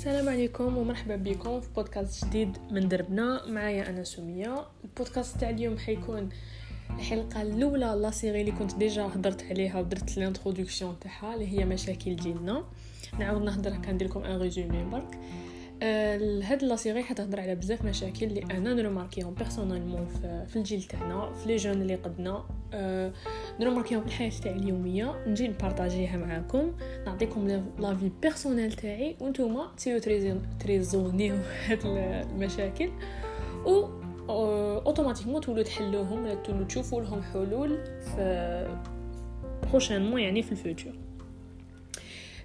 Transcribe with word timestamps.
السلام 0.00 0.28
عليكم 0.28 0.76
ومرحبا 0.76 1.16
بكم 1.16 1.60
في 1.60 1.68
بودكاست 1.76 2.24
جديد 2.24 2.58
من 2.70 2.88
دربنا. 2.88 3.46
معايا 3.46 3.90
أنا 3.90 4.04
سمية. 4.04 4.66
البودكاست 4.84 5.40
تاع 5.40 5.50
اليوم 5.50 5.78
حيكون 5.78 6.28
الحلقة 6.90 7.42
الأولى 7.42 7.98
la 8.00 8.10
série 8.10 8.40
اللي 8.40 8.52
كنت 8.52 8.74
déjà 8.74 9.02
هضرت 9.02 9.42
عليها 9.42 9.80
ودرت 9.80 10.18
ال 10.18 10.24
introduction 10.24 10.96
تاعها 11.00 11.34
اللي 11.34 11.58
هي 11.58 11.64
مشاكل 11.64 12.16
ديالنا 12.16 12.64
نعاود 13.18 13.42
نهضر 13.42 13.76
كندير 13.76 14.08
لكم 14.08 14.24
un 14.24 14.40
résumé 14.40 14.84
برك. 14.84 15.18
هاد 15.82 16.64
la 16.64 16.76
série 16.76 17.02
حتهضر 17.02 17.40
على 17.40 17.54
بزاف 17.54 17.84
مشاكل 17.84 18.26
اللي 18.26 18.42
أنا 18.42 18.74
نرماركيهم 18.74 19.34
personnellement 19.34 20.06
في 20.46 20.56
الجيل 20.56 20.82
تاعنا 20.82 21.32
في 21.32 21.48
les 21.48 21.56
jeunes 21.56 21.82
اللي 21.82 21.94
قدنا. 21.94 22.44
أه 22.74 23.12
نرماركيهم 23.60 24.00
في 24.00 24.06
الحياة 24.06 24.30
تاعي 24.30 24.56
اليومية. 24.56 25.24
نجي 25.26 25.48
نبارطاجيها 25.48 26.16
معاكم. 26.16 26.72
نعطيكم 27.06 27.48
l'avis 27.78 28.10
personnel 28.22 28.72
تاعي. 28.72 29.16
وانتوما 29.20 29.70
تسيو 29.76 29.98
تريزونيو 30.60 31.34
هاد 31.66 31.78
المشاكل. 31.84 32.90
و 33.66 34.00
automatiquement 34.28 35.40
تولوا 35.40 35.62
تحلوهم 35.62 36.24
ولا 36.24 36.34
تولوا 36.34 36.64
تشوفوا 36.64 37.02
لهم 37.02 37.22
حلول 37.22 37.84
في 37.84 38.78
prochainement 39.70 40.20
يعني 40.20 40.42
في 40.42 40.52
ال 40.52 40.59
futur 40.59 40.92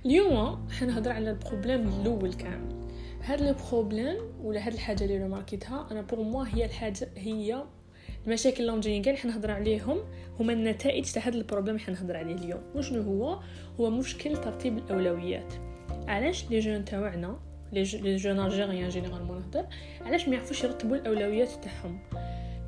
اليوم 0.05 0.67
حنهضر 0.71 1.11
على 1.11 1.29
ال 1.29 1.36
problème 1.36 1.87
الأول 1.87 2.33
كامل. 2.33 2.84
هاد 3.25 3.41
le 3.41 3.55
problème 3.71 4.17
ولا 4.43 4.67
هاد 4.67 4.73
الحاجة 4.73 5.03
اللي 5.03 5.17
رماركيتها 5.17 5.87
أنا 5.91 6.01
pour 6.01 6.21
moi 6.21 6.45
هي 6.47 6.65
الحاجة 6.65 7.09
هي 7.17 7.63
المشاكل 8.27 8.69
اللي 8.69 8.79
جايين 8.79 9.01
كاع 9.01 9.15
حنهضر 9.15 9.51
عليهم 9.51 9.97
هما 10.39 10.53
النتائج 10.53 11.11
تاع 11.11 11.27
هاد 11.27 11.35
ال 11.35 11.40
problème 11.40 11.79
حنهضر 11.79 12.17
عليه 12.17 12.35
اليوم. 12.35 12.61
وشنو 12.75 13.01
هو؟ 13.01 13.39
هو 13.79 13.89
مشكل 13.89 14.37
ترتيب 14.37 14.77
الأولويات. 14.77 15.53
علاش 16.07 16.49
les 16.49 16.59
jeunes 16.59 16.85
تاعنا 16.85 17.39
les 17.73 17.83
jeunes 18.15 18.39
algériens 18.39 18.89
généralement 18.89 19.37
نهضر 19.37 19.65
علاش 20.01 20.27
ما 20.27 20.35
يعرفوش 20.35 20.63
يرتبوا 20.63 20.95
الأولويات 20.95 21.49
تاعهم؟ 21.49 21.99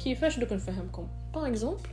كيفاش 0.04 0.40
دوك 0.40 0.54
نفهمكم؟ 0.54 1.08
par 1.34 1.48
exemple 1.48 1.90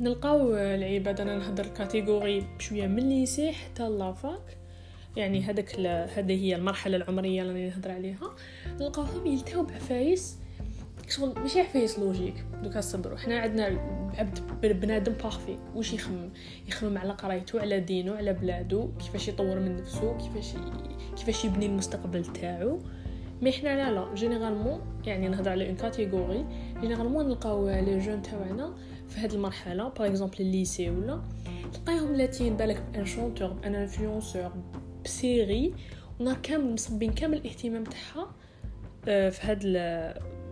نلقاو 0.00 0.54
العباد 0.54 1.20
أنا 1.20 1.38
نهضر 1.38 1.66
catégorie 1.66 2.46
بشويه 2.58 2.86
من 2.86 3.08
lycée 3.08 3.52
حتى 3.52 3.88
la 3.88 4.16
fac 4.16 4.59
يعني 5.16 5.42
هذاك 5.42 5.80
هذه 6.14 6.44
هي 6.44 6.56
المرحلة 6.56 6.96
العمرية 6.96 7.42
اللي 7.42 7.68
نهضر 7.68 7.90
عليها. 7.90 8.34
نلقاوهم 8.80 9.26
يلتهوا 9.26 9.64
بعفايس. 9.64 10.38
شغل 11.08 11.34
ماشي 11.38 11.60
عفايس 11.60 11.98
logique. 11.98 12.44
دوكا 12.62 12.80
صبروا 12.80 13.18
حنا 13.18 13.38
عندنا 13.38 13.64
عبد 14.18 14.40
بنادم 14.62 15.12
parfait. 15.12 15.58
واش 15.74 15.92
يخمم؟ 15.92 16.30
يخمم 16.68 16.98
على 16.98 17.12
قرايته 17.12 17.60
على 17.60 17.80
دينه 17.80 18.14
على 18.14 18.32
بلادو 18.32 18.90
كيفاش 18.98 19.28
يطور 19.28 19.60
من 19.60 19.76
نفسه 19.76 20.18
كيفاش 20.18 20.54
كيفاش 21.16 21.44
يبني 21.44 21.66
المستقبل 21.66 22.24
تاعو. 22.24 22.78
mais 23.42 23.52
حنا 23.52 23.76
لا 23.76 23.90
لا. 23.94 24.14
généralement 24.14 24.80
يعني 25.04 25.28
نهضر 25.28 25.50
على 25.50 25.66
une 25.66 25.76
catégorie 25.76 26.46
généralement 26.80 27.26
نلقاو 27.28 27.68
les 27.68 27.98
jeunes 27.98 28.22
تاعنا 28.22 28.74
في 29.08 29.20
هذه 29.20 29.34
المرحلة. 29.34 29.88
par 29.88 30.06
exemple 30.06 30.36
ال 30.40 30.48
lycée 30.48 30.90
ولا. 30.90 31.22
تلقايهم 31.72 32.14
لاهيين. 32.14 32.56
بالك 32.56 32.82
ب 32.92 32.97
un 32.97 33.06
chanteur 33.06 33.48
ب 33.48 33.57
un 33.57 33.74
influenceur 33.74 34.52
ب 35.04 35.16
série 35.16 35.74
ونهار 36.20 36.36
كامل 36.42 36.72
مصبين 36.72 37.12
كامل 37.12 37.36
الاهتمام 37.36 37.84
تاعها 37.84 38.30
في 39.30 39.38
هاد 39.42 39.60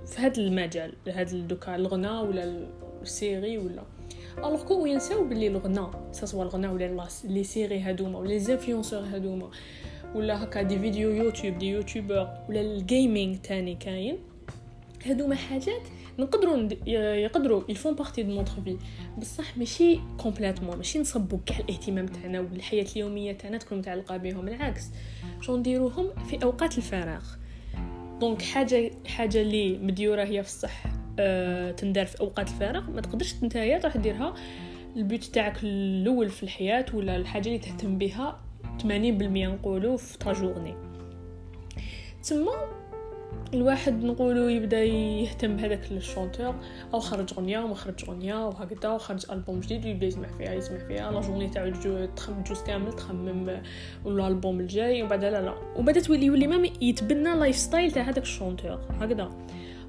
في 0.06 0.16
هاد 0.18 0.38
المجال 0.38 0.92
هاد 1.08 1.48
دوكا 1.48 1.74
الغنى 1.77 2.10
ولا 2.10 2.66
السيري 3.02 3.58
ولا 3.58 3.82
alors 4.38 4.64
que 4.64 4.86
ينساو 4.86 5.24
بلي 5.24 5.46
الغنى 5.48 5.86
سواء 6.12 6.42
الغنى 6.46 6.69
ولا 6.69 7.08
les 7.24 7.44
séries 7.44 7.80
هادوما 7.80 8.19
ولا 8.19 8.28
les 8.28 8.38
influenceurs 8.38 9.00
هادوما 9.00 9.50
ولا 10.14 10.44
هكا 10.44 10.62
des 10.62 10.78
vidéos 10.78 11.10
YouTube 11.10 11.58
des 11.58 11.68
youtubeurs 11.68 12.28
ولا 12.48 12.60
ال 12.60 12.72
gaming 12.72 13.38
تاني 13.38 13.74
كاين 13.74 14.19
هادوما 15.06 15.34
حاجات 15.34 15.82
نقدروا 16.18 16.68
يقدروا 17.16 17.62
يفون 17.68 17.94
partie 17.94 18.22
de 18.22 18.34
notre 18.34 18.53
vie 18.64 18.78
بصح 19.18 19.56
ماشي 19.56 20.00
complètement 20.19 20.76
ماشي 20.76 20.98
نصبوا 20.98 21.38
كاع 21.46 21.58
الاهتمام 21.58 22.06
تاعنا 22.06 22.40
والحياة 22.40 22.86
اليومية 22.96 23.32
تاعنا 23.32 23.58
تكون 23.58 23.78
متعلقة 23.78 24.16
بهم 24.16 24.44
بالعكس 24.44 24.84
شو 25.40 25.56
نديروهم؟ 25.56 26.08
في 26.24 26.44
أوقات 26.44 26.78
الفراغ. 26.78 27.24
donc 28.20 28.42
حاجة 28.42 28.90
حاجة 29.06 29.40
اللي 29.40 29.78
مديورة 29.78 30.24
هي 30.24 30.42
في 30.42 30.48
الصح 30.48 30.82
أه 31.18 31.70
تندار 31.70 32.06
في 32.06 32.20
أوقات 32.20 32.48
الفراغ. 32.48 32.90
ما 32.90 33.00
تقدرش 33.00 33.34
نتايا 33.42 33.78
تروح 33.78 33.96
ديرها. 33.96 34.34
ال 34.97 35.03
but 35.03 35.25
تاعك 35.24 35.58
الأول 35.62 36.28
في 36.28 36.42
الحياة 36.42 36.86
ولا 36.94 37.16
الحاجة 37.16 37.46
اللي 37.46 37.58
تهتم 37.58 37.98
بها 37.98 38.40
80% 38.82 38.82
نقولوا 38.82 39.96
في 39.96 40.18
ta 40.19 40.32
journée. 40.32 40.75
تما 42.28 42.52
الواحد 43.55 44.05
نقولوا 44.05 44.50
يبدا 44.50 44.84
يهتم 44.84 45.56
بهذاك 45.56 45.93
ال 45.92 45.99
chanteur 45.99 46.54
أو 46.94 47.00
خرج 47.00 47.34
غنية 47.34 47.59
وما 47.59 47.75
خرج 47.75 48.11
غنية 48.11 48.47
وهكذا 48.47 48.91
وخرج 48.91 49.31
ألبوم 49.31 49.61
جديد 49.61 49.84
ويبدا 49.84 50.06
يسمع 50.06 50.28
فيها 50.39 50.55
يسمع 50.55 50.78
فيها. 50.78 51.11
la 51.10 51.20
journée 51.20 51.48
تاعو 51.49 51.71
تخمم 52.16 52.43
جوز 52.43 52.62
كامل 52.62 52.93
تخمم 52.93 53.61
ولا 54.05 54.28
ألبوم 54.28 54.61
الجاي 54.61 55.03
وبعد 55.03 55.25
لا 55.25 55.43
لا. 55.43 55.55
وبدا 55.77 56.00
تولي 56.00 56.27
يولي 56.27 56.47
ما 56.47 56.69
يتبنى 56.81 57.34
lifestyle 57.34 57.91
تاع 57.91 58.03
هذاك 58.03 58.22
ال 58.22 58.29
chanteur 58.29 58.78
هكذا. 59.00 59.31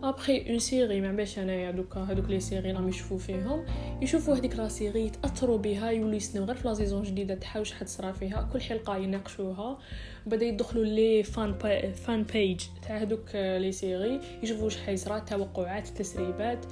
après 0.04 0.50
une 0.50 0.60
série 0.60 1.02
ما 1.02 1.12
باش 1.12 1.40
انايا 1.40 1.72
دوكا 1.72 2.00
هذوك 2.00 2.30
les 2.30 2.40
séries 2.40 2.72
راهم 2.72 2.90
يشوفوا 2.90 3.18
فيهم 3.18 3.66
يشوفوا 4.02 4.36
هذيك 4.36 4.56
la 4.56 4.68
série 4.68 5.06
يتاثروا 5.06 5.58
بها 5.58 5.92
يولوا 5.92 6.16
يسنوا 6.16 6.46
غير 6.46 6.56
في 6.56 6.68
la 6.68 6.74
saison 6.74 7.04
جديده 7.04 7.40
واش 7.56 7.74
حتصرا 7.74 8.12
فيها 8.12 8.50
كل 8.54 8.62
حلقه 8.62 8.98
يناقشوها 8.98 9.80
بدا 10.26 10.46
يدخلوا 10.46 10.86
les 10.86 11.24
fans. 11.24 11.54
fan 11.94 12.24
page 12.24 12.62
تاع 12.88 12.98
هذوك 12.98 13.36
les 13.36 13.72
séries 13.72 14.20
يشوفوا 14.44 14.64
واش 14.64 14.78
حيصرا 14.78 15.18
التوقعات 15.18 15.88
التسريبات 15.88 16.66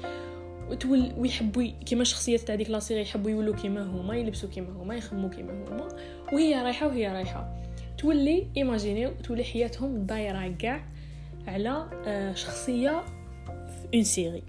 وتول 0.70 1.14
ويحبوا 1.18 1.64
كيما 1.86 2.02
الشخصيات 2.02 2.40
تاع 2.40 2.56
ديك 2.56 2.70
لا 2.70 2.80
سيري 2.80 3.02
يحبوا 3.02 3.32
يولوا 3.32 3.56
كيما 3.56 3.84
هما 3.84 4.16
يلبسوا 4.16 4.50
كيما 4.50 4.70
هما 4.70 4.96
يخمموا 4.96 5.30
كيما 5.30 5.52
هما 5.52 5.88
وهي 6.34 6.64
رايحه 6.64 6.88
وهي 6.88 7.08
رايحه 7.08 7.58
تولي 7.98 8.48
ايماجينيو 8.58 9.12
تولي 9.24 9.44
حياتهم 9.44 10.06
دايره 10.06 10.56
كاع 10.60 10.86
على 11.48 11.90
آه، 12.08 12.34
اون 13.94 14.04
سيري. 14.04 14.44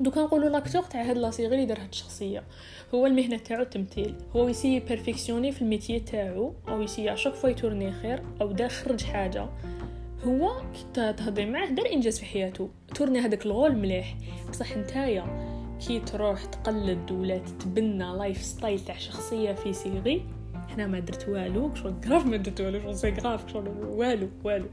دوكا 0.00 0.20
نقولوا 0.20 0.48
لاكتور 0.48 0.82
تاع 0.82 1.02
هاد 1.02 1.18
لا 1.18 1.30
سيري 1.30 1.54
اللي 1.54 1.66
دار 1.66 1.80
هاد 1.80 1.88
الشخصية. 1.88 2.44
هو 2.94 3.06
المهنة 3.06 3.36
تاعو 3.36 3.62
التمثيل 3.62 4.14
هو 4.36 4.48
يسي 4.48 4.80
بيرفكسيوني 4.80 5.52
في 5.52 5.62
الميتي 5.62 6.00
تاعو 6.00 6.54
أو 6.68 6.82
يسي 6.82 7.12
اشاك 7.12 7.34
فوا 7.34 7.50
يتورني 7.50 7.92
خير 7.92 8.22
أو 8.40 8.52
دار 8.52 8.68
خرج 8.68 9.02
حاجة. 9.02 9.48
هو 10.24 10.62
كي 10.72 10.84
تهضري 10.94 11.46
معاه 11.46 11.68
دار 11.68 11.92
إنجاز 11.92 12.18
في 12.18 12.26
حياته. 12.26 12.70
تورني 12.94 13.18
هذاك 13.18 13.46
الغول 13.46 13.76
مليح. 13.76 14.16
بصح 14.50 14.76
نتايا 14.76 15.52
كي 15.86 16.00
تروح 16.00 16.44
تقلد 16.44 17.10
ولا 17.10 17.38
تتبنى 17.38 18.04
lifestyle 18.04 18.80
تاع 18.80 18.98
شخصية 18.98 19.52
في 19.52 19.72
série 19.72 20.26
هنا 20.68 20.86
ما 20.86 21.00
درت 21.00 21.28
والو 21.28 21.74
شغل 21.74 21.94
grave 22.06 22.26
ما 22.26 22.36
درت 22.36 22.60
والو 22.60 22.80
شغل 22.80 22.96
c'est 22.96 23.10
grave 23.10 23.52
شغل 23.52 23.68
والو 23.68 24.28
والو. 24.44 24.68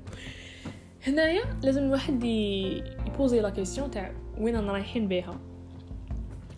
هنايا 1.07 1.43
لازم 1.63 1.83
الواحد 1.83 2.23
يبوزي 2.23 3.39
la 3.39 3.49
question 3.49 3.91
تاع 3.91 4.11
وين 4.37 4.55
أنا 4.55 4.71
رايحين 4.71 5.07
بها 5.07 5.39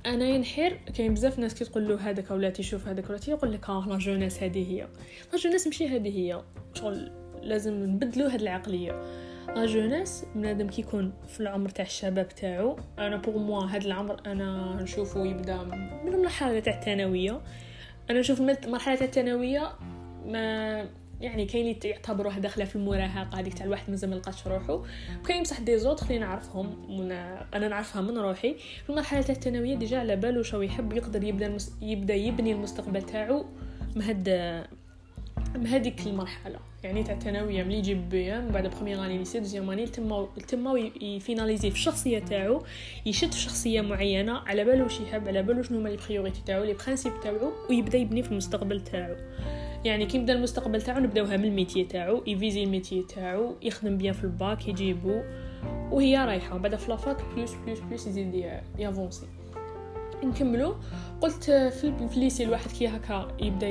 أنا 0.06 0.26
ينحر 0.26 0.78
كاين 0.98 1.14
بزاف 1.14 1.40
ناس 1.40 1.56
كي 1.56 1.66
تقول 1.66 1.88
له 1.88 2.10
هذاك 2.10 2.32
ولا 2.32 2.50
تيشوف 2.50 2.88
هذاك 2.88 3.10
ولا 3.10 3.20
يقول 3.28 3.52
لك 3.52 3.70
آه 3.70 3.88
la 3.88 3.98
jeunesse 3.98 4.44
هذه 4.44 4.72
هي. 4.72 4.88
la 5.34 5.40
jeunesse 5.40 5.68
ماشي 5.68 5.88
هذه 5.88 6.18
هي. 6.18 6.42
شغل 6.74 7.12
لازم 7.42 7.74
نبدلو 7.74 8.26
هاد 8.26 8.42
العقلية. 8.42 8.92
la 9.48 9.66
jeunesse 9.66 10.26
بنادم 10.36 10.68
كيكون 10.68 11.14
في 11.28 11.40
العمر 11.40 11.70
تاع 11.70 11.86
الشباب 11.86 12.30
تاعو. 12.30 12.78
أنا 13.00 13.18
pour 13.18 13.38
moi 13.38 13.66
هاد 13.66 13.86
العمر 13.86 14.22
أنا 14.26 14.78
نشوفو 14.82 15.26
يبدا 15.26 15.64
من 16.06 16.14
المرحلة 16.14 16.60
تاع 16.60 16.80
الثانوية. 16.80 17.42
أنا 18.10 18.20
نشوف 18.20 18.42
المرحله 18.42 18.96
تاع 18.96 19.06
الثانوية 19.06 19.72
ما 20.26 20.86
يعني 21.22 21.46
كاين 21.46 21.68
اللي 21.68 21.90
يعتبروه 21.90 22.40
داخله 22.40 22.66
في 22.66 22.76
المراهقه 22.76 23.40
هذيك 23.40 23.54
تاع 23.54 23.66
الواحد 23.66 23.90
مازال 23.90 24.10
ما 24.10 24.16
لقاش 24.16 24.48
روحو. 24.48 24.86
وكاين 25.20 25.44
بصح 25.44 25.60
des 25.60 25.78
autres 25.78 26.04
اللي 26.04 26.20
نعرفهم 26.20 26.98
من 26.98 27.12
أنا 27.54 27.68
نعرفها 27.68 28.02
من 28.02 28.18
روحي. 28.18 28.56
في 28.84 28.90
المرحلة 28.90 29.22
تاع 29.22 29.36
الثانويه 29.36 29.76
déjà 29.76 30.00
على 30.00 30.16
بالو 30.16 30.44
شو 30.44 30.62
يحب 30.62 30.94
يقدر 30.94 31.24
يبدا 31.24 31.48
المس... 31.48 31.74
يبدأ 31.82 32.14
يبني 32.14 32.52
المستقبل 32.52 33.02
تاعو 33.02 33.46
مهد 33.96 34.30
هذيك 35.66 36.08
المرحلة. 36.08 36.60
يعني 36.84 37.04
تاع 37.04 37.14
الثانوية 37.14 37.64
ملي 37.64 37.78
يجيب 37.78 38.10
BEM 38.10 38.48
بعد 38.48 38.68
première 38.68 39.06
année 39.06 39.18
lycée 39.18 39.40
deuxième 39.40 39.70
année 39.70 39.86
تما 39.86 40.28
تما 40.48 40.80
يفيناليزي 41.02 41.70
في 41.70 41.76
الشخصية 41.76 42.20
تاعو 42.20 42.64
يشد 43.06 43.32
في 43.32 43.40
شخصية 43.40 43.82
معينة 43.82 44.34
على 44.38 44.64
بالو 44.64 44.84
واش 44.84 45.00
يحب 45.00 45.28
على 45.28 45.44
بالو 45.44 45.64
شنو 45.64 45.80
هما 45.80 45.90
les 45.90 45.98
priorités 46.08 46.42
تاعو 46.46 46.64
les 46.64 46.74
principes 46.74 47.14
تاعو 47.24 47.52
ويبدأ 47.70 47.98
يبني 47.98 48.24
في 48.24 48.32
المستقبل 48.32 48.82
تاعو. 48.82 49.16
يعني 49.86 50.06
كي 50.06 50.18
يبدا 50.18 50.34
المستقبل 50.34 50.82
تاعو 50.82 51.00
نبداوها 51.00 51.38
من 51.38 51.46
ال 51.46 51.51
métier 51.51 51.84
تاعو 51.84 52.24
يفيزي 52.28 52.64
ال 52.64 52.69
métier 52.69 53.04
تاعو 53.16 53.56
يخدم 53.62 53.98
bien 53.98 54.14
في 54.14 54.24
الباك 54.24 54.68
يجيبو 54.68 55.22
وهي 55.92 56.18
رايحة. 56.18 56.58
بعد 56.58 56.76
في 56.76 56.90
la 56.92 57.02
fac 57.02 57.18
plus 57.36 57.54
plus 57.66 57.80
plus 57.80 58.08
يزيد 58.08 58.46
يافونسي. 58.80 59.26
نكملو. 60.24 60.76
قلت 61.22 61.44
في 61.52 62.14
الليسي 62.14 62.44
الواحد 62.44 62.72
كي 62.72 62.88
هكا 62.88 63.28
يبدا 63.40 63.70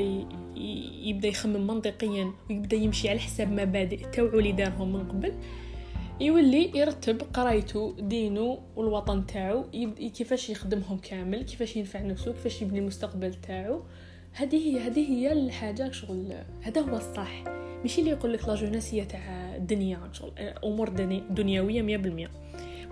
يبدا 1.05 1.29
يخمم 1.29 1.67
منطقيا 1.67 2.33
ويبدا 2.51 2.77
يمشي 2.77 3.09
على 3.09 3.19
حساب 3.19 3.53
مبادئ 3.53 4.11
تاوعو 4.11 4.39
اللي 4.39 4.53
دارهم 4.53 4.93
من 4.93 5.09
قبل 5.09 5.33
يولي 6.21 6.71
يرتب 6.75 7.23
قرايته 7.35 7.97
دينه 7.99 8.59
والوطن 8.77 9.27
تاعو 9.27 9.65
كيفاش 10.15 10.51
يخدمهم 10.51 10.99
كامل 10.99 11.43
كيفاش 11.43 11.77
ينفع 11.77 12.01
نفسه 12.01 12.33
كيفاش 12.33 12.63
يبني 12.63 12.79
المستقبل 12.79 13.35
تاعو. 13.35 13.83
هذه 14.33 14.57
هي 14.57 14.81
هذه 14.81 15.11
هي 15.11 15.33
الحاجة 15.33 15.91
شغل 15.91 16.35
هذا 16.63 16.81
هو 16.81 16.97
الصح. 16.97 17.45
ماشي 17.83 18.01
اللي 18.01 18.11
يقول 18.11 18.33
لك 18.33 18.49
لا 18.49 18.55
جوناس 18.55 18.95
هي 18.95 19.05
تاع 19.05 19.57
الدنيا 19.57 20.01
شغل 20.13 20.33
أمور 20.65 20.89
دنيوية 21.31 21.99
100% 22.27 22.31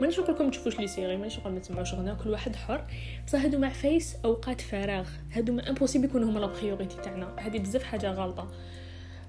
مانيش 0.00 0.20
نقول 0.20 0.35
لكم 0.35 0.50
تشوفوش 0.50 0.81
les 0.81 0.87
séries 0.87 1.16
مانيش 1.17 1.38
نقول 1.38 1.52
ما 1.52 1.58
تسمعوش 1.58 1.94
غنا 1.94 2.14
كل 2.14 2.31
واحد 2.31 2.56
حر. 2.56 2.85
بصح 3.26 3.43
هادو 3.43 3.58
ما 3.58 3.69
عفايس 3.69 4.16
أوقات 4.25 4.61
فراغ. 4.61 5.08
هادو 5.32 5.52
ما 5.52 5.69
impossible 5.69 6.05
يكونوا 6.05 6.31
هما 6.31 6.38
la 6.38 6.46
priorité 6.46 6.96
تاعنا. 6.96 7.37
هادي 7.38 7.58
بزاف 7.58 7.82
حاجة 7.82 8.11
غلطة. 8.11 8.49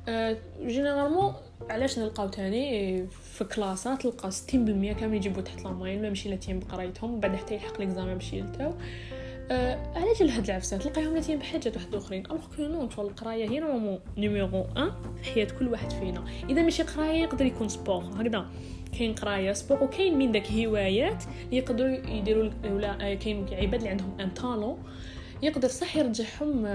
أه 0.07 0.37
généralement 0.65 1.33
علاش 1.69 1.99
نلقاو 1.99 2.27
تاني؟ 2.27 3.07
في 3.07 3.43
كلاسات 3.43 4.01
تلقى 4.01 4.31
60% 4.31 4.53
كامل 4.99 5.13
يجيبو 5.13 5.41
تحت 5.41 5.63
la 5.63 5.71
moyenne 5.71 6.01
ما 6.01 6.09
مشي 6.09 6.29
لاتين 6.29 6.59
بقرايتهم 6.59 7.13
وبعد 7.13 7.35
حتى 7.35 7.53
يلحق 7.53 7.79
l'examen 7.79 8.13
باش 8.13 8.33
يلتاو 8.33 8.69
أه 8.69 8.75
علاش 9.51 10.21
لهاد 10.21 10.43
العفسات 10.43 10.83
تلقاهم 10.83 11.15
لاتين 11.15 11.37
بحاجات 11.37 11.75
واحد 11.75 11.95
آخرين. 11.95 12.25
alors 12.25 12.41
que 12.55 12.63
non 12.63 12.89
شغل 12.89 13.05
القراية 13.05 13.49
هي 13.49 13.59
normalement 13.59 13.99
numéro 14.17 14.47
1 14.57 14.91
في 15.23 15.23
حياة 15.33 15.47
كل 15.59 15.67
واحد 15.67 15.91
فينا. 15.91 16.25
إذا 16.49 16.61
ماشي 16.61 16.83
قراية 16.83 17.21
يقدر 17.21 17.45
يكون 17.45 17.69
sport. 17.69 18.03
هكذا. 18.03 18.45
كاين 18.97 19.13
قراية 19.13 19.53
sport 19.53 19.83
وكاين 19.83 20.17
من 20.17 20.31
داك 20.31 20.51
هوايات 20.51 21.23
اللي 21.45 21.57
يقدروا 21.57 21.89
يديروا 21.89 22.49
ولا 22.65 23.13
كاين 23.15 23.45
عباد 23.51 23.73
اللي 23.73 23.89
عندهم 23.89 24.19
un 24.19 24.29
talent 24.29 24.83
يقدر 25.43 25.67
صح 25.67 25.97
يرجعهم 25.97 26.67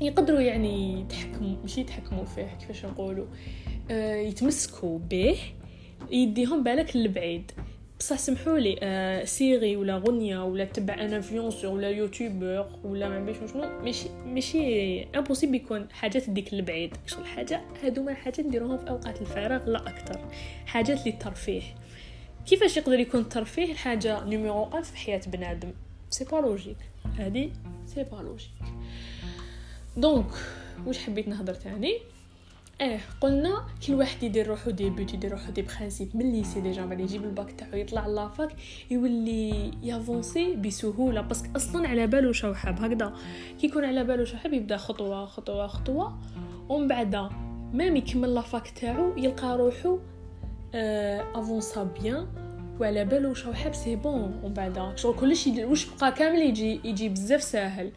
يقدروا 0.00 0.40
يعني 0.40 1.00
يتحكموا 1.00 1.56
ماشي 1.62 1.80
يتحكموا 1.80 2.24
فيه 2.24 2.56
كيفاش 2.60 2.84
نقولوا. 2.84 3.26
يتمسكوا 3.90 4.98
به 4.98 5.36
يديهم 6.10 6.62
بالك 6.62 6.96
للبعيد 6.96 7.52
بصح 7.98 8.18
سمحوا 8.18 8.58
لي 8.58 8.78
آه 8.82 9.24
série 9.24 9.76
ولا 9.76 9.96
غنية 9.98 10.44
ولا 10.44 10.64
تبع 10.64 10.94
un 10.94 11.12
influenceur 11.12 11.70
ولا 11.70 11.90
يوتيوبر 11.90 12.66
ولا 12.84 13.08
ما 13.08 13.24
بيش 13.24 13.36
شنو 13.52 13.80
ماشي 13.82 14.08
ماشي 14.26 15.02
impossible 15.02 15.54
يكون 15.54 15.86
حاجات 15.92 16.30
ديك 16.30 16.52
البعيد 16.52 16.96
شغل 17.06 17.26
حاجة 17.26 17.60
هادو 17.82 18.02
ما 18.02 18.14
حاجات 18.14 18.40
نديروهم 18.40 18.78
في 18.78 18.90
اوقات 18.90 19.20
الفراغ 19.20 19.68
لا 19.70 19.88
أكثر 19.88 20.20
حاجات 20.66 21.06
للترفيه 21.06 21.62
كيفاش 22.46 22.76
يقدر 22.76 23.00
يكون 23.00 23.20
الترفيه 23.20 23.72
الحاجة 23.72 24.24
numéro 24.24 24.62
1 24.62 24.84
في 24.84 24.96
حياه 24.96 25.20
بنادم 25.26 25.72
c'est 26.10 26.24
pas 26.24 26.36
logique 26.36 26.76
هادي 27.18 27.52
c'est 27.86 28.02
pas 28.02 28.16
logique 28.16 28.50
donc 29.96 30.30
واش 30.86 30.98
حبيت 30.98 31.28
نهضر 31.28 31.54
تاني 31.54 31.98
آه 32.80 33.00
قلنا 33.20 33.64
كل 33.86 33.94
واحد 33.94 34.22
يدير 34.22 34.46
روحو 34.46 34.70
des 34.70 34.90
buts 34.90 35.14
يدير 35.14 35.32
روحو 35.32 35.52
des 35.52 35.62
principes 35.62 36.16
من 36.16 36.32
lycée 36.32 36.60
déjà 36.60 36.86
بعد 36.86 37.00
يجيب 37.00 37.24
الباك 37.24 37.52
تاعو 37.52 37.76
يطلع 37.76 38.06
la 38.06 38.26
fac 38.26 38.56
يولي 38.90 39.70
يافونسي 39.82 40.56
بسهولة. 40.56 41.20
parce 41.20 41.38
que 41.38 41.48
أصلا 41.56 41.88
على 41.88 42.06
بالو 42.06 42.32
شو 42.32 42.54
حاب 42.54 42.80
هكذا 42.80 43.12
كي 43.60 43.66
يكون 43.66 43.84
على 43.84 44.04
بالو 44.04 44.24
شو 44.24 44.36
حاب 44.36 44.52
يبدأ 44.52 44.76
خطوة 44.76 45.26
خطوة 45.26 45.66
خطوة. 45.66 46.18
ومن 46.68 46.88
بعد 46.88 47.28
même 47.72 47.96
يكمل 47.96 48.34
la 48.34 48.48
fac 48.48 48.68
تاعو 48.68 49.16
يلقى 49.16 49.56
روحو 49.56 49.98
أفونسا 51.34 51.82
bien. 51.82 52.26
وعلى 52.80 53.04
بالو 53.04 53.34
شو 53.34 53.52
حاب 53.52 53.74
c'est 53.74 53.96
bon 53.96 54.40
ومن 54.42 54.54
بعد 54.54 54.98
شغل 54.98 55.16
كلشي 55.16 55.64
واش 55.64 55.86
بقى 56.00 56.12
كامل 56.12 56.38
يجي 56.38 56.80
يجي 56.84 57.08
بزاف 57.08 57.42
ساهل. 57.42 57.92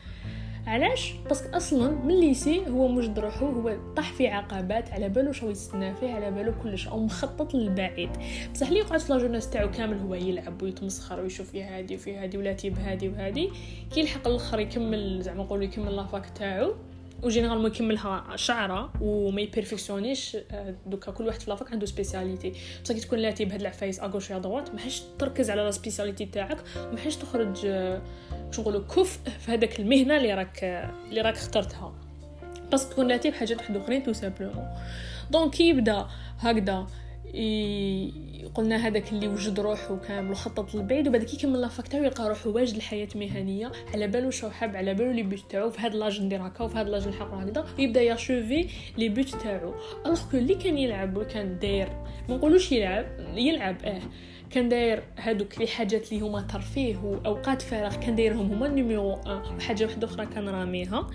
علاش؟ 0.69 1.13
parce 1.29 1.47
que 1.47 1.57
أصلا 1.57 1.92
من 1.92 2.19
lycée 2.19 2.67
هو 2.68 2.88
موجد 2.88 3.19
روحو 3.19 3.45
هو 3.45 3.77
طاح 3.95 4.13
في 4.13 4.27
عقبات 4.27 4.92
على 4.92 5.10
بالو 5.10 5.31
شو 5.31 5.50
يستنى 5.50 5.95
فيه 5.95 6.13
على 6.13 6.31
بالو 6.31 6.54
كلش 6.63 6.88
أو 6.88 7.00
مخطط 7.00 7.54
للبعيد. 7.54 8.10
بصح 8.54 8.68
اللي 8.68 8.80
يقعد 8.80 9.00
في 9.00 9.13
la 9.13 9.21
jeunesse 9.21 9.50
تاعو 9.50 9.71
كامل 9.71 9.98
هو 9.98 10.16
يلعب 10.16 10.62
ويتمسخر 10.62 11.19
ويشوف 11.19 11.50
في 11.50 11.63
هادي 11.63 11.95
وفي 11.95 12.18
هادي 12.18 12.38
ولا 12.38 12.54
type 12.53 12.79
هادي 12.80 13.10
وهادي. 13.10 13.50
كي 13.94 14.00
يلحق 14.00 14.27
الأخر 14.27 14.60
يكمل 14.60 15.21
زعما 15.21 15.44
نقولوا 15.44 15.63
يكمل 15.63 15.95
لافاك 15.95 16.30
تاعو 16.30 16.75
وجينيرالمون 17.24 17.71
يكملها 17.71 18.25
شعرة 18.36 18.92
وما 19.01 19.42
يبرفكسيونيش 19.42 20.38
آه، 20.51 20.75
دوكا 20.86 21.12
كل 21.12 21.27
واحد 21.27 21.39
في 21.39 21.50
لافاك 21.50 21.71
عنده 21.71 21.86
سبيسياليتي 21.86 22.54
بصح 22.83 22.94
كي 22.94 23.00
تكون 23.00 23.19
لاتي 23.19 23.45
بهاد 23.45 23.62
العفايس 23.62 24.00
اغوش 24.00 24.30
يا 24.30 24.38
دوات 24.38 24.75
ما 24.75 24.81
تركز 25.19 25.50
على 25.50 25.62
لا 25.62 25.71
سبيسياليتي 25.71 26.25
تاعك 26.25 26.57
ما 26.75 26.98
حش 26.98 27.16
تخرج 27.16 27.66
نقولوا 28.59 28.81
كفء 28.81 29.29
في 29.39 29.51
هذاك 29.51 29.79
المهنة 29.79 30.17
اللي 30.17 30.33
راك 30.33 30.63
اللي 31.09 31.21
راك 31.21 31.35
اخترتها. 31.35 31.93
بس 32.73 32.89
تكون 32.89 33.07
لاتي 33.07 33.29
بحاجات 33.29 33.57
واحد 33.57 33.77
أخرين 33.77 34.03
تو 34.03 34.13
سامبلومون 34.13 34.67
دونك 35.31 35.59
يبدا 35.59 36.07
هكذا 36.39 36.87
قلنا 38.55 38.87
هذاك 38.87 39.11
اللي 39.11 39.27
وجد 39.27 39.59
روحه 39.59 39.97
كامل 39.97 40.31
وخطط 40.31 40.75
للبعيد 40.75 41.07
وبعد 41.07 41.23
كي 41.23 41.35
يكمل 41.35 41.61
لافاك 41.61 41.87
تاعو 41.87 42.03
يلقى 42.03 42.29
روحو 42.29 42.49
واجد 42.49 42.75
الحياة 42.75 43.07
مهنية 43.15 43.71
على 43.93 44.07
بالو 44.07 44.31
شو 44.31 44.49
حاب 44.49 44.75
على 44.75 44.93
بالو 44.93 45.11
لي 45.11 45.23
بوت 45.23 45.51
تاعو 45.51 45.69
في 45.69 45.81
هاد 45.81 45.95
لاج 45.95 46.21
ندير 46.21 46.47
هكا 46.47 46.63
وفي 46.63 46.77
هاد 46.77 46.89
لاج 46.89 47.07
نحقق 47.07 47.33
هكذا 47.33 47.65
ويبدا 47.79 48.01
ياشوفي 48.01 48.67
les 48.97 49.09
buts 49.09 49.29
تاعو. 49.29 49.73
alors 50.06 50.31
que 50.31 50.38
اللي 50.37 50.55
كان 50.55 50.77
يلعب 50.77 51.17
وكان 51.17 51.59
داير 51.59 51.89
ما 52.29 52.35
نقولوش 52.35 52.71
يلعب 52.71 53.05
يلعب 53.35 53.75
آه. 53.85 54.01
كان 54.51 54.69
داير 54.69 55.03
هادوك 55.17 55.59
لي 55.59 55.67
حاجات 55.67 56.11
اللي 56.11 56.21
هما 56.21 56.41
ترفيه 56.41 56.97
واوقات 56.97 57.61
فراغ 57.61 57.95
كان 57.95 58.15
دايرهم 58.15 58.51
هما 58.51 58.67
numéro 58.67 59.09
1 59.09 59.27
وحاجه 59.27 59.85
واحدة 59.85 60.07
أخرى 60.07 60.25
كان 60.25 60.49
راميها. 60.49 61.07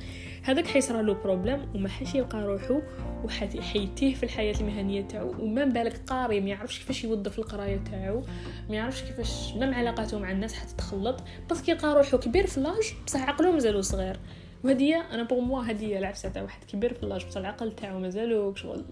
هذاك 0.42 0.66
حيصرى 0.66 1.02
له 1.02 1.14
problème 1.14 1.66
وما 1.74 1.88
حاش 1.88 2.14
يلقى 2.14 2.42
روحو 2.42 2.80
وحيتيه 3.24 4.14
في 4.14 4.22
الحياة 4.22 4.54
المهنية 4.60 5.02
تاعو 5.02 5.34
وما 5.40 5.64
بالك 5.64 6.00
قاري 6.06 6.40
ما 6.40 6.48
يعرفش 6.48 6.78
كيفاش 6.78 7.04
يوظف 7.04 7.38
القراية 7.38 7.80
تاعو 7.90 8.22
ما 8.68 8.76
يعرفش 8.76 9.02
كيفاش 9.02 9.54
même 9.54 9.74
علاقاته 9.74 10.18
مع 10.18 10.32
الناس 10.32 10.54
حتتخلط 10.54 11.20
بس 11.50 11.62
كيلقى 11.62 11.94
روحو 11.94 12.18
كبير 12.18 12.46
في 12.46 12.60
l'âge 12.60 12.94
بصح 13.06 13.28
عقلو 13.28 13.52
مازالو 13.52 13.80
صغير. 13.80 14.16
وهدي 14.64 14.96
أنا 14.96 15.22
pour 15.22 15.40
moi 15.40 15.70
هدي 15.70 15.98
العفسة 15.98 16.28
تاع 16.28 16.42
واحد 16.42 16.64
كبير 16.64 16.94
في 16.94 17.02
l'âge 17.02 17.26
بصح 17.26 17.36
العقل 17.36 17.72
تاعو 17.76 17.98
مازالو 17.98 18.54
شغل 18.54 18.84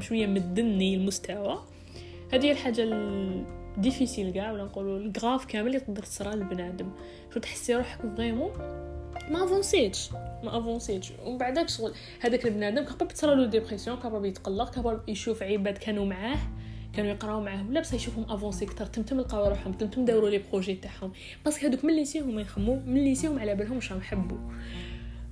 شوية 0.00 0.26
مدني 0.26 0.94
المستوى. 0.94 1.58
هذه 2.32 2.50
الحاجة 2.52 2.82
difficile 3.78 4.32
كاع 4.32 4.52
ولا 4.52 4.64
نقولوا 4.64 4.98
ال 4.98 5.06
grave 5.06 5.44
كامل 5.44 5.66
اللي 5.66 5.80
تقدر 5.80 6.02
تصرى 6.02 6.36
لبنادم. 6.36 6.90
شو 7.34 7.40
تحسي 7.40 7.74
روحك 7.74 8.00
vraiment 8.16 8.50
ما 9.30 9.44
افونسيتش 9.44 10.12
ما 10.44 10.58
افونسيتش 10.58 11.12
ومن 11.24 11.38
بعدك 11.38 11.68
شغل 11.68 11.92
هذاك 12.20 12.46
البنادم 12.46 12.84
capable 12.84 13.08
تصرى 13.08 13.34
له 13.34 13.46
dépression 13.46 13.96
capable 13.96 14.24
يتقلق 14.24 14.74
capable 14.74 15.08
يشوف 15.08 15.42
عباد 15.42 15.78
كانوا 15.78 16.06
معاه 16.06 16.38
كانوا 16.92 17.10
يقراو 17.10 17.40
معاه 17.40 17.68
ولا 17.68 17.80
بصح 17.80 17.94
يشوفهم 17.94 18.24
avancés 18.30 18.64
أكثر 18.64 18.86
تمتم 18.86 19.20
لقاو 19.20 19.48
روحهم 19.48 19.72
تمتم 19.72 20.04
داوروا 20.04 20.30
les 20.30 20.42
projets 20.52 20.74
تاعهم. 20.74 21.12
parce 21.44 21.58
que 21.58 21.66
هذوك 21.66 21.84
من 21.84 21.96
lycée 21.96 22.20
هما 22.20 22.40
يخمو 22.40 22.80
من 22.86 23.04
lycée 23.04 23.26
هما 23.26 23.40
على 23.40 23.54
بالهم 23.54 23.76
واش 23.76 23.92
راهم 23.92 24.00
يحبوا. 24.00 24.38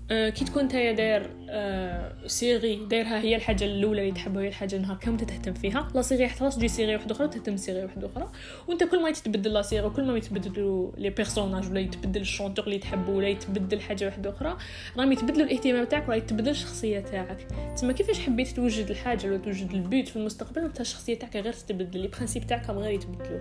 كي 0.08 0.44
تكون 0.44 0.64
نتايا 0.64 0.92
داير 0.92 1.30
آه 1.50 2.26
série 2.26 2.86
دايرها 2.86 3.20
هي 3.20 3.36
الحاجة 3.36 3.64
الأولى 3.64 4.00
اللي 4.02 4.12
تحبها 4.12 4.42
هي 4.42 4.48
الحاجة 4.48 4.78
نهار 4.78 4.96
كامل 4.96 5.16
تهتم 5.16 5.54
فيها. 5.54 5.88
la 5.94 6.02
série 6.02 6.28
حتى 6.28 6.50
تجي 6.50 6.68
série 6.68 6.94
واحدة 6.94 7.14
أخرى 7.14 7.28
تهتم 7.28 7.56
série 7.56 7.84
واحدة 7.84 8.06
أخرى. 8.06 8.30
وأنت 8.68 8.84
كل 8.84 9.02
ما 9.02 9.08
يتبدل 9.08 9.52
la 9.52 9.62
série 9.62 9.86
وكل 9.86 10.04
ما 10.04 10.16
يتبدلوا 10.16 10.92
les 10.96 11.10
personnages 11.10 11.70
ولا 11.70 11.80
يتبدل 11.80 12.20
ال 12.20 12.25
chanteur 12.25 12.64
اللي 12.66 12.78
تحبه 12.78 13.12
ولا 13.12 13.28
يتبدل 13.28 13.80
حاجة 13.80 14.04
واحدة 14.04 14.30
أخرى 14.30 14.56
راهم 14.96 15.12
يتبدلوا 15.12 15.46
الاهتمام 15.46 15.84
تاعك 15.84 16.08
ولا 16.08 16.16
يتبدل 16.16 16.50
الشخصية 16.50 17.00
تاعك. 17.00 17.46
تسمى 17.74 17.94
كيفاش 17.94 18.20
حبيت 18.20 18.48
توجد 18.48 18.90
الحاجة 18.90 19.26
ولا 19.26 19.38
توجد 19.38 19.70
البيت 19.70 20.08
في 20.08 20.16
المستقبل 20.16 20.62
وانت 20.62 20.80
الشخصية 20.80 21.18
تاعك 21.18 21.36
غير 21.36 21.52
تتبدل 21.52 22.00
les 22.00 22.08
principes 22.08 22.44
تاعك 22.44 22.70
غير 22.70 22.90
يتبدلوا. 22.90 23.40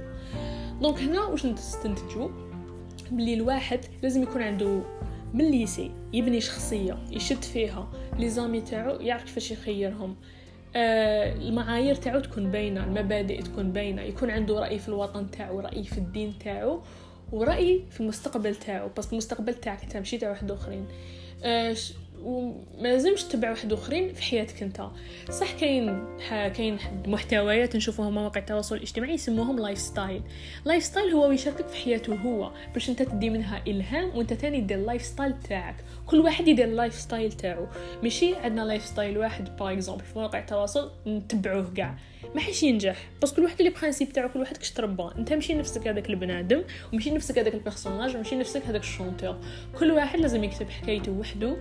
دونك 0.82 1.00
هنا 1.00 1.22
واش 1.22 1.46
نستنتجوا 1.46 2.29
بلي 3.12 3.34
الواحد 3.34 3.79
لازم 4.03 4.24
يكون 4.24 4.41
عنده 4.41 4.82
من 5.34 5.52
ليسي 5.52 5.92
يبني 6.13 6.42
شخصية 6.42 6.98
يشد 7.12 7.44
فيها 7.44 7.92
لي 8.20 8.30
زامي 8.30 8.62
تاعو 8.62 8.96
يعرف 8.96 9.24
كيفاش 9.24 9.52
يخيرهم. 9.52 10.16
آه 10.75 11.34
المعايير 11.34 11.96
تاعو 11.96 12.20
تكون 12.20 12.52
باينة 12.52 12.84
المبادئ 12.84 13.42
تكون 13.42 13.72
باينة 13.72 14.02
يكون 14.02 14.30
عنده 14.30 14.60
رأي 14.60 14.80
في 14.80 14.88
الوطن 14.90 15.32
تاعو 15.32 15.60
رأي 15.60 15.84
في 15.84 15.98
الدين 15.98 16.34
تاعو 16.40 16.82
ورأي 17.32 17.84
في 17.90 18.02
المستقبل 18.02 18.56
تاعو 18.56 18.90
بس 18.98 19.12
المستقبل 19.12 19.54
تاعك 19.54 19.84
انت 19.84 19.98
ماشي 19.98 20.18
تاع 20.18 20.30
واحد 20.30 20.52
آخرين. 20.52 20.86
آه 21.44 21.75
وما 22.24 22.63
لازمش 22.82 23.24
تتبع 23.24 23.50
واحد 23.50 23.74
آخرين 23.74 24.13
في 24.13 24.24
حياتك 24.24 24.63
أنت. 24.63 24.88
صح 25.30 25.51
كاين 25.51 26.18
كاين 26.30 26.77
محتويات 27.08 27.75
نشوفوهم 27.75 28.13
مواقع 28.13 28.39
التواصل 28.39 28.75
الاجتماعي 28.75 29.13
يسموهم 29.13 29.60
lifestyle 29.60 30.22
lifestyle 30.66 31.13
هو 31.13 31.32
يشاركك 31.32 31.68
في 31.68 31.84
حياته 31.84 32.15
هو 32.15 32.51
باش 32.74 32.89
أنت 32.89 33.01
تدي 33.01 33.30
منها 33.30 33.63
إلهام 33.68 34.18
وأنت 34.18 34.34
تاني 34.34 34.62
دير 34.62 34.77
ال 34.78 35.02
lifestyle 35.02 35.34
تاعك. 35.50 35.75
كل 36.06 36.20
واحد 36.20 36.48
يدير 36.48 36.65
ال 36.66 36.96
lifestyle 36.96 37.32
تاعو. 37.32 37.68
ماشي 38.03 38.36
عندنا 38.36 38.62
lifestyle 38.62 39.18
واحد 39.18 39.58
par 39.58 39.74
exemple 39.74 40.04
في 40.03 40.20
مواقع 40.20 40.39
التواصل 40.39 40.92
نتبعوه 41.08 41.74
كاع. 41.75 41.98
ما 42.36 42.42
حيش 42.42 42.63
ينجح. 42.63 43.10
بس 43.22 43.34
كل 43.34 43.44
واحد 43.44 43.62
les 43.62 43.70
principes 43.70 44.13
تاعو 44.13 44.30
كل 44.30 44.39
واحد 44.39 44.58
كش 44.58 44.72
تربى. 44.72 45.10
أنت 45.18 45.34
ماشي 45.34 45.53
نفسك 45.53 45.88
هذاك 45.88 46.10
البنادم 46.10 46.63
وماشي 46.94 47.12
نفسك 47.12 47.39
هذاك 47.39 47.53
ال 47.54 47.59
personnage 47.59 48.16
وماشي 48.15 48.36
نفسك 48.36 48.65
هذاك 48.65 48.82
ال 48.82 48.88
chanteur 48.88 49.38
كل 49.80 49.92
واحد 49.92 50.20
لازم 50.20 50.44
يكتب 50.44 50.70
حكايته 50.70 51.12
وحده 51.12 51.58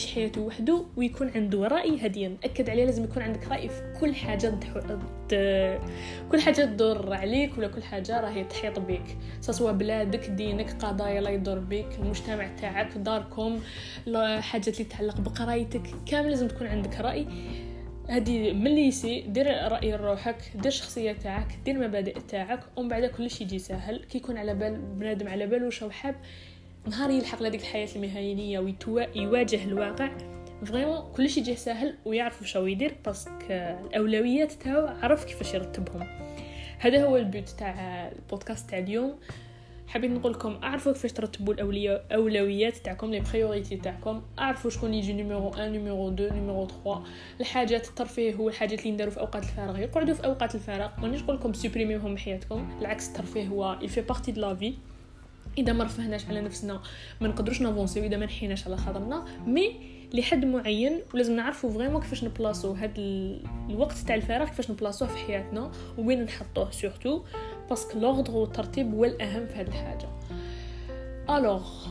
حياته 0.00 0.40
وحده 0.40 0.84
ويكون 0.96 1.30
عنده 1.34 1.66
رأي 1.66 2.00
هادي. 2.00 2.28
ناكد 2.28 2.70
عليه 2.70 2.84
لازم 2.84 3.04
يكون 3.04 3.22
عندك 3.22 3.48
رأي 3.48 3.68
في 3.68 3.92
كل 4.00 4.14
حاجة 4.14 4.46
دحو... 4.46 4.80
د... 5.30 5.34
كل 6.32 6.40
حاجة 6.40 6.64
تدور 6.64 7.14
عليك 7.14 7.58
ولا 7.58 7.68
كل 7.68 7.82
حاجة 7.82 8.20
راهي 8.20 8.44
تحيط 8.44 8.78
بك 8.78 9.16
سواء 9.40 9.72
بلادك 9.72 10.30
دينك 10.30 10.70
قضايا 10.70 11.20
لا 11.20 11.30
يدور 11.30 11.58
بك 11.58 11.88
المجتمع 11.98 12.48
تاعك 12.60 12.98
داركم 12.98 13.60
حاجات 14.40 14.68
اللي 14.68 14.84
تتعلق 14.84 15.20
بقرايتك. 15.20 15.82
كامل 16.06 16.30
لازم 16.30 16.48
تكون 16.48 16.66
عندك 16.66 17.00
رأي 17.00 17.26
هادي. 18.08 18.52
من 18.52 18.74
lycée 18.74 19.20
دير 19.20 19.46
رأي 19.46 19.94
روحك 19.94 20.36
دير 20.54 20.66
الشخصيه 20.66 21.12
تاعك 21.12 21.58
دير 21.64 21.74
المبادئ 21.74 22.20
تاعك 22.28 22.60
ومن 22.76 22.88
بعد 22.88 23.04
كلشي 23.04 23.44
يجي 23.44 23.58
ساهل 23.58 24.04
كي 24.04 24.18
يكون 24.18 24.36
على 24.36 24.54
بال 24.54 24.76
بنادم 24.76 25.28
على 25.28 25.46
بالو 25.46 25.64
واش 25.64 25.84
حاب 25.84 26.14
نهار 26.86 27.10
يلحق 27.10 27.42
لهاديك 27.42 27.60
الحياة 27.60 27.88
المهنية 27.96 28.58
ويواجه 28.86 29.64
الواقع. 29.64 30.10
vraiment 30.64 31.12
كلشي 31.16 31.40
يجي 31.40 31.56
ساهل 31.56 31.94
ويعرف 32.04 32.40
واش 32.40 32.56
يدير 32.56 32.94
parce 33.04 33.22
que 33.22 33.32
الأولويات 33.50 34.52
تاعو 34.52 34.86
عرف 34.86 35.24
كيفاش 35.24 35.54
يرتبهم. 35.54 36.06
هذا 36.78 37.04
هو 37.04 37.16
ال 37.16 37.24
but 37.24 37.48
تاع 37.48 38.08
البودكاست 38.08 38.70
تاع 38.70 38.78
اليوم. 38.78 39.14
حبيت 39.86 40.10
نقول 40.10 40.32
لكم 40.32 40.58
أعرفوا 40.62 40.92
كيفاش 40.92 41.12
ترتبوا 41.12 41.54
الأولويات 41.54 42.76
تاعكم 42.76 43.10
les 43.10 43.20
priorités 43.20 43.76
تاعكم. 43.76 44.22
أعرفوا 44.38 44.70
شكون 44.70 44.94
يجي 44.94 45.12
numéro 45.12 45.46
1 45.46 45.70
numéro 45.70 46.08
2 46.08 46.32
numéro 46.32 46.68
3 46.84 47.02
الحاجات 47.40 47.88
الترفيه 47.88 48.34
هو 48.34 48.48
الحاجات 48.48 48.80
اللي 48.80 48.90
نديرو 48.90 49.10
في 49.10 49.20
أوقات 49.20 49.42
الفراغ. 49.42 49.78
يقعدوا 49.78 50.14
في 50.14 50.24
أوقات 50.24 50.54
الفراغ. 50.54 50.90
مانيش 50.98 51.22
نقول 51.22 51.36
لكم 51.36 51.52
supprimez 51.52 52.00
هم 52.00 52.10
من 52.10 52.18
حياتكم. 52.18 52.78
بالعكس 52.78 53.08
الترفيه 53.08 53.46
هو 53.46 53.78
il 53.82 53.88
fait 53.88 54.00
partie 54.00 54.32
de 54.32 54.40
la 54.40 54.54
vie 54.54 54.74
إذا 55.58 55.72
ما 55.72 55.84
رفهناش 55.84 56.26
على 56.26 56.40
نفسنا 56.40 56.80
ما 57.20 57.28
نقدروش 57.28 57.60
نافونسيو 57.60 58.04
إذا 58.04 58.16
ما 58.16 58.26
نحيناش 58.26 58.66
على 58.66 58.76
خاطرنا. 58.76 59.24
mais 59.46 59.92
لحد 60.14 60.44
معين 60.44 61.00
ولازم 61.14 61.36
نعرفوا 61.36 61.70
vraiment 61.70 62.00
كيفاش 62.00 62.24
نبلاصو 62.24 62.72
هاد 62.72 62.98
الوقت 63.70 63.96
تاع 63.96 64.14
الفراغ 64.14 64.48
كيفاش 64.48 64.70
نبلاصوه 64.70 65.08
في 65.08 65.16
حياتنا 65.16 65.72
وين 65.98 66.24
نحطوه 66.24 66.70
surtout 66.70 67.22
parce 67.70 67.88
que 67.88 67.98
l'ordre 67.98 68.36
والترتيب 68.36 68.94
هو 68.94 69.04
الأهم 69.04 69.46
في 69.46 69.54
هاد 69.54 69.66
الحاجة. 69.66 70.08
alors 71.30 71.86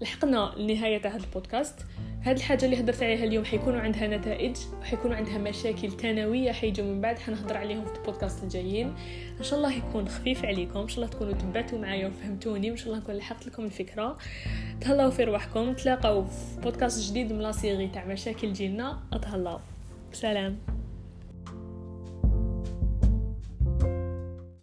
لحقنا 0.00 0.54
لنهاية 0.56 1.08
هذا 1.08 1.16
البودكاست. 1.16 1.80
هاد 2.24 2.36
الحاجة 2.36 2.64
اللي 2.64 2.80
هدرت 2.80 3.02
عليها 3.02 3.24
اليوم 3.24 3.44
حيكونوا 3.44 3.80
عندها 3.80 4.06
نتائج 4.06 4.56
وحيكونوا 4.80 5.16
عندها 5.16 5.38
مشاكل 5.38 5.90
ثانوية 5.90 6.52
حيجوا 6.52 6.86
من 6.86 7.00
بعد. 7.00 7.18
حنهضر 7.18 7.56
عليهم 7.56 7.84
في 7.84 7.98
البودكاست 7.98 8.42
الجايين. 8.42 8.94
إن 9.38 9.44
شاء 9.44 9.58
الله 9.58 9.72
يكون 9.72 10.08
خفيف 10.08 10.44
عليكم. 10.44 10.78
إن 10.78 10.88
شاء 10.88 10.96
الله 10.96 11.08
تكونوا 11.08 11.32
تبعتوا 11.32 11.78
معايا 11.78 12.06
وفهمتوني. 12.06 12.70
وان 12.70 12.76
شاء 12.76 12.86
الله 12.86 12.98
نكون 12.98 13.14
لحقت 13.14 13.46
لكم 13.46 13.64
الفكرة. 13.64 14.18
تهلاو 14.80 15.10
في 15.10 15.24
رواحكم. 15.24 15.72
تلاقاو 15.72 16.24
في 16.24 16.60
بودكاست 16.60 17.10
جديد 17.10 17.32
من 17.32 17.38
لا 17.38 17.52
سيري 17.52 17.88
تاع 17.88 18.04
مشاكل 18.04 18.52
جيلنا. 18.52 18.98
أتهلاو. 19.12 19.58
سلام. 20.12 20.73